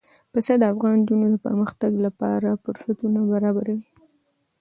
پسه 0.31 0.53
د 0.57 0.63
افغان 0.73 0.95
نجونو 1.01 1.27
د 1.31 1.35
پرمختګ 1.45 1.91
لپاره 2.05 2.59
فرصتونه 2.63 3.19
برابروي. 3.31 3.89